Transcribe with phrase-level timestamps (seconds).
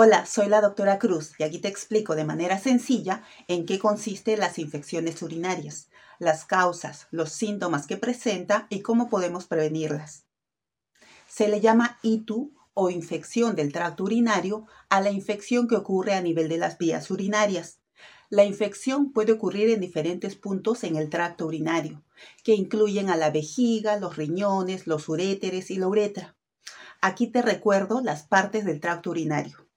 [0.00, 4.38] Hola, soy la doctora Cruz y aquí te explico de manera sencilla en qué consisten
[4.38, 5.88] las infecciones urinarias,
[6.20, 10.24] las causas, los síntomas que presenta y cómo podemos prevenirlas.
[11.26, 16.20] Se le llama ITU o infección del tracto urinario a la infección que ocurre a
[16.20, 17.80] nivel de las vías urinarias.
[18.30, 22.04] La infección puede ocurrir en diferentes puntos en el tracto urinario,
[22.44, 26.36] que incluyen a la vejiga, los riñones, los uréteres y la uretra.
[27.00, 29.67] Aquí te recuerdo las partes del tracto urinario.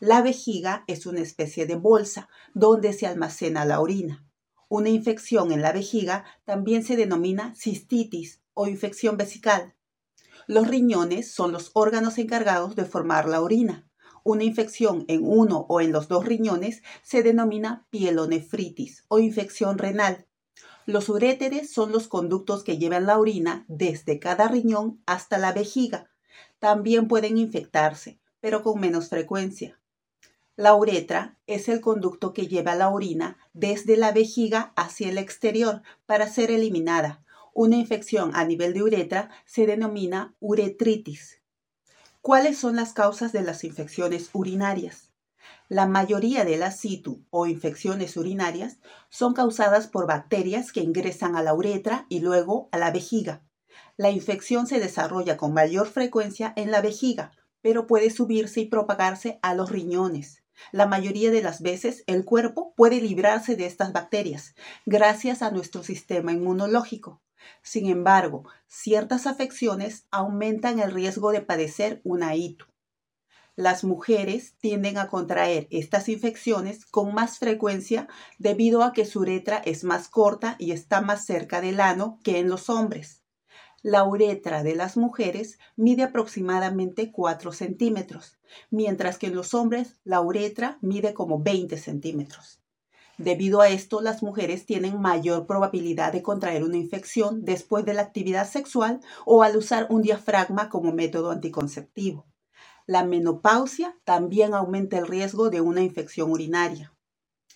[0.00, 4.26] La vejiga es una especie de bolsa donde se almacena la orina.
[4.68, 9.74] Una infección en la vejiga también se denomina cistitis o infección vesical.
[10.46, 13.88] Los riñones son los órganos encargados de formar la orina.
[14.22, 20.26] Una infección en uno o en los dos riñones se denomina pielonefritis o infección renal.
[20.84, 26.10] Los uréteres son los conductos que llevan la orina desde cada riñón hasta la vejiga.
[26.58, 29.80] También pueden infectarse, pero con menos frecuencia.
[30.58, 35.82] La uretra es el conducto que lleva la orina desde la vejiga hacia el exterior
[36.06, 37.22] para ser eliminada.
[37.52, 41.42] Una infección a nivel de uretra se denomina uretritis.
[42.22, 45.12] ¿Cuáles son las causas de las infecciones urinarias?
[45.68, 48.78] La mayoría de las situ o infecciones urinarias
[49.10, 53.42] son causadas por bacterias que ingresan a la uretra y luego a la vejiga.
[53.98, 59.38] La infección se desarrolla con mayor frecuencia en la vejiga, pero puede subirse y propagarse
[59.42, 60.45] a los riñones.
[60.72, 64.54] La mayoría de las veces el cuerpo puede librarse de estas bacterias
[64.84, 67.22] gracias a nuestro sistema inmunológico.
[67.62, 72.66] Sin embargo, ciertas afecciones aumentan el riesgo de padecer una ITU.
[73.54, 78.06] Las mujeres tienden a contraer estas infecciones con más frecuencia
[78.38, 82.38] debido a que su uretra es más corta y está más cerca del ano que
[82.38, 83.25] en los hombres.
[83.88, 88.36] La uretra de las mujeres mide aproximadamente 4 centímetros,
[88.68, 92.60] mientras que en los hombres la uretra mide como 20 centímetros.
[93.16, 98.02] Debido a esto, las mujeres tienen mayor probabilidad de contraer una infección después de la
[98.02, 102.26] actividad sexual o al usar un diafragma como método anticonceptivo.
[102.86, 106.92] La menopausia también aumenta el riesgo de una infección urinaria.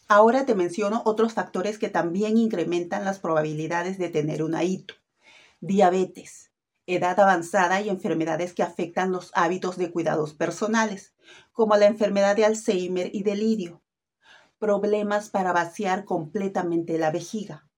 [0.07, 4.95] Ahora te menciono otros factores que también incrementan las probabilidades de tener una ITU
[5.61, 6.51] diabetes,
[6.87, 11.15] edad avanzada y enfermedades que afectan los hábitos de cuidados personales,
[11.53, 13.83] como la enfermedad de Alzheimer y delirio,
[14.59, 17.69] problemas para vaciar completamente la vejiga,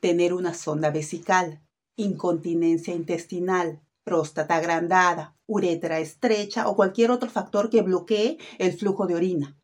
[0.00, 1.60] tener una sonda vesical,
[1.96, 9.16] incontinencia intestinal, próstata agrandada, uretra estrecha o cualquier otro factor que bloquee el flujo de
[9.16, 9.58] orina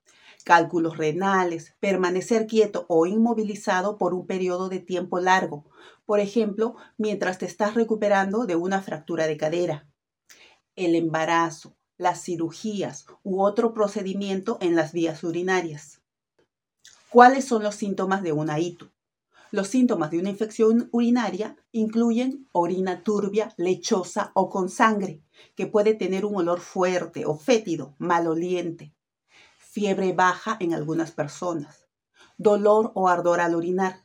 [0.45, 5.65] cálculos renales, permanecer quieto o inmovilizado por un periodo de tiempo largo,
[6.05, 9.89] por ejemplo, mientras te estás recuperando de una fractura de cadera.
[10.77, 16.03] El embarazo, las cirugías u otro procedimiento en las vías urinarias.
[17.09, 18.91] ¿Cuáles son los síntomas de una ITU?
[19.51, 25.23] Los síntomas de una infección urinaria incluyen orina turbia, lechosa o con sangre,
[25.55, 28.93] que puede tener un olor fuerte o fétido, maloliente,
[29.75, 31.89] fiebre baja en algunas personas,
[32.39, 34.05] dolor o ardor al orinar,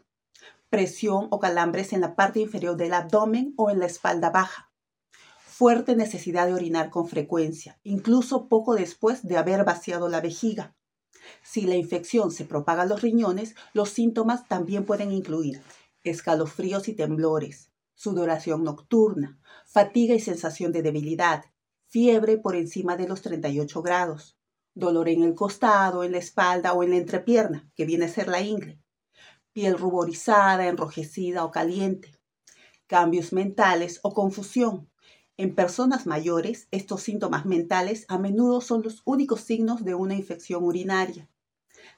[0.71, 4.71] presión o calambres en la parte inferior del abdomen o en la espalda baja,
[5.45, 10.75] fuerte necesidad de orinar con frecuencia, incluso poco después de haber vaciado la vejiga.
[11.43, 15.61] Si la infección se propaga a los riñones, los síntomas también pueden incluir
[16.03, 21.45] escalofríos y temblores, sudoración nocturna, fatiga y sensación de debilidad,
[21.85, 24.38] fiebre por encima de los 38 grados,
[24.73, 28.27] dolor en el costado, en la espalda o en la entrepierna, que viene a ser
[28.27, 28.79] la ingle,
[29.53, 32.17] piel ruborizada, enrojecida o caliente,
[32.87, 34.89] cambios mentales o confusión.
[35.37, 40.63] En personas mayores, estos síntomas mentales a menudo son los únicos signos de una infección
[40.63, 41.29] urinaria.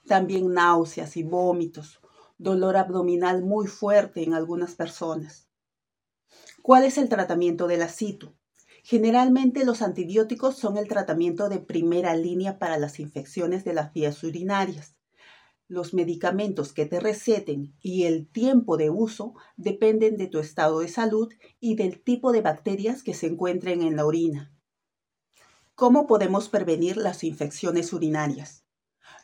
[0.05, 2.01] También náuseas y vómitos,
[2.37, 5.47] dolor abdominal muy fuerte en algunas personas.
[6.61, 8.33] ¿Cuál es el tratamiento de la CITU?
[8.83, 14.23] Generalmente los antibióticos son el tratamiento de primera línea para las infecciones de las vías
[14.23, 14.95] urinarias.
[15.67, 20.87] Los medicamentos que te receten y el tiempo de uso dependen de tu estado de
[20.87, 24.51] salud y del tipo de bacterias que se encuentren en la orina.
[25.75, 28.65] ¿Cómo podemos prevenir las infecciones urinarias?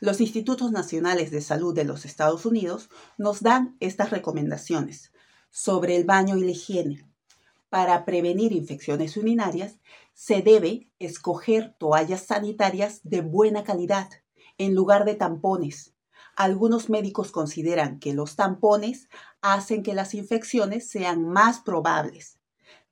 [0.00, 5.12] Los Institutos Nacionales de Salud de los Estados Unidos nos dan estas recomendaciones
[5.50, 7.07] sobre el baño y la higiene,
[7.68, 9.78] para prevenir infecciones urinarias,
[10.14, 14.08] se debe escoger toallas sanitarias de buena calidad
[14.56, 15.94] en lugar de tampones.
[16.36, 19.08] Algunos médicos consideran que los tampones
[19.40, 22.38] hacen que las infecciones sean más probables.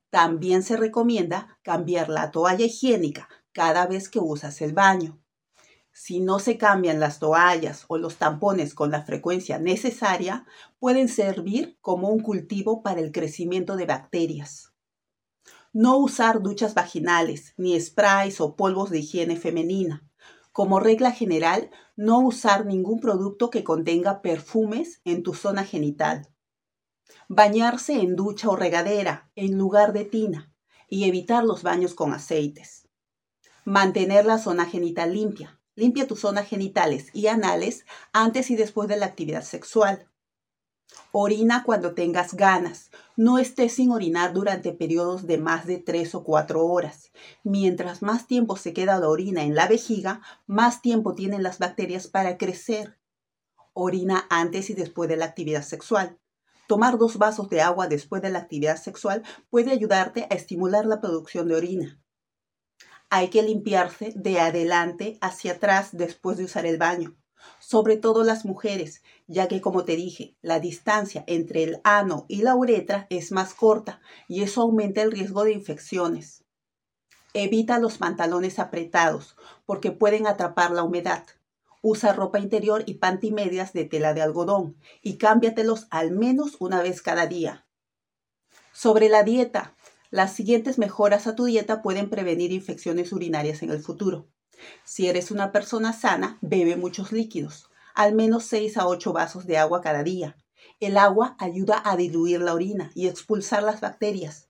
[0.09, 5.19] También se recomienda cambiar la toalla higiénica cada vez que usas el baño.
[5.99, 10.45] Si no se cambian las toallas o los tampones con la frecuencia necesaria,
[10.77, 14.73] pueden servir como un cultivo para el crecimiento de bacterias.
[15.73, 20.07] No usar duchas vaginales, ni sprays o polvos de higiene femenina.
[20.51, 26.27] Como regla general, no usar ningún producto que contenga perfumes en tu zona genital.
[27.27, 30.53] Bañarse en ducha o regadera en lugar de tina
[30.87, 32.87] y evitar los baños con aceites.
[33.65, 35.56] Mantener la zona genital limpia.
[35.77, 40.09] Limpia tus zonas genitales y anales antes y después de la actividad sexual.
[41.11, 42.89] Orina cuando tengas ganas.
[43.15, 47.11] No estés sin orinar durante periodos de más de 3 o 4 horas.
[47.43, 52.07] Mientras más tiempo se queda la orina en la vejiga, más tiempo tienen las bacterias
[52.07, 52.97] para crecer.
[53.73, 56.17] Orina antes y después de la actividad sexual.
[56.67, 59.21] Tomar dos vasos de agua después de la actividad sexual
[59.51, 62.01] puede ayudarte a estimular la producción de orina.
[63.09, 67.15] Hay que limpiarse de adelante hacia atrás después de usar el baño,
[67.57, 72.41] sobre todo las mujeres, ya que como te dije, la distancia entre el ano y
[72.41, 76.43] la uretra es más corta y eso aumenta el riesgo de infecciones.
[77.33, 81.23] Evita los pantalones apretados porque pueden atrapar la humedad.
[81.81, 87.01] Usa ropa interior y pantimedias de tela de algodón y cámbiatelos al menos una vez
[87.01, 87.65] cada día.
[88.73, 89.76] Sobre la dieta,
[90.09, 94.27] las siguientes mejoras a tu dieta pueden prevenir infecciones urinarias en el futuro.
[94.83, 99.57] Si eres una persona sana, bebe muchos líquidos, al menos 6 a 8 vasos de
[99.57, 100.37] agua cada día.
[100.79, 104.49] El agua ayuda a diluir la orina y expulsar las bacterias.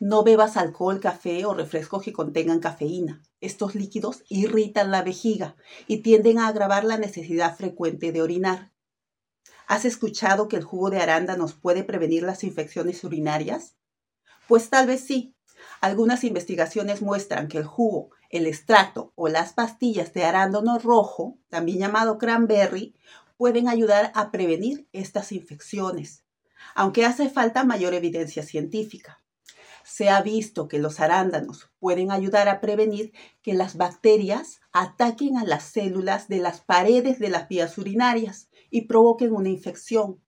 [0.00, 3.22] No bebas alcohol, café o refrescos que contengan cafeína.
[3.40, 5.54] Estos líquidos irritan la vejiga
[5.86, 8.72] y tienden a agravar la necesidad frecuente de orinar.
[9.68, 13.76] ¿Has escuchado que el jugo de arándanos puede prevenir las infecciones urinarias?
[14.52, 15.34] Pues tal vez sí.
[15.80, 21.78] Algunas investigaciones muestran que el jugo, el extracto o las pastillas de arándano rojo, también
[21.78, 22.94] llamado cranberry,
[23.38, 26.26] pueden ayudar a prevenir estas infecciones,
[26.74, 29.22] aunque hace falta mayor evidencia científica
[29.84, 33.12] se ha visto que los arándanos pueden ayudar a prevenir
[33.42, 38.82] que las bacterias ataquen a las células de las paredes de las vías urinarias y
[38.82, 40.22] provoquen una infección.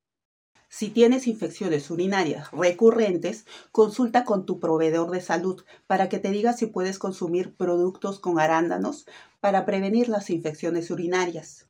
[0.77, 6.53] Si tienes infecciones urinarias recurrentes, consulta con tu proveedor de salud para que te diga
[6.53, 9.07] si puedes consumir productos con arándanos
[9.39, 11.69] para prevenir las infecciones urinarias.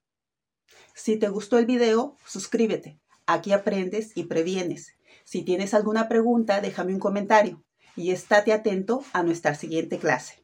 [0.94, 2.98] Si te gustó el video, suscríbete.
[3.26, 4.94] Aquí aprendes y previenes.
[5.24, 7.62] Si tienes alguna pregunta, déjame un comentario
[7.96, 10.43] y estate atento a nuestra siguiente clase.